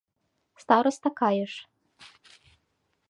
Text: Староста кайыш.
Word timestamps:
Староста 0.61 1.09
кайыш. 1.19 1.53